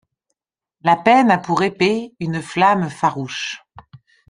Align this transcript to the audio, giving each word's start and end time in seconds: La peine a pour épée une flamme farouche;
La 0.81 0.95
peine 0.95 1.29
a 1.29 1.37
pour 1.37 1.61
épée 1.61 2.15
une 2.19 2.41
flamme 2.41 2.89
farouche; 2.89 3.63